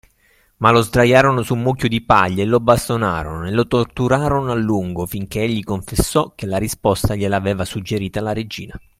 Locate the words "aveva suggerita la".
7.35-8.33